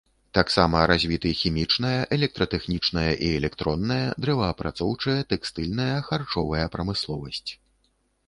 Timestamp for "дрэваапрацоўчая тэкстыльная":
4.25-5.93